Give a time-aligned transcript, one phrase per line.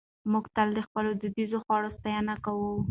[0.31, 2.71] موږ تل د خپلو دودیزو خوړو ستاینه کوو.